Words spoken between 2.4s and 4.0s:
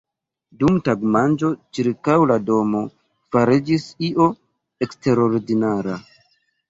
domo fariĝis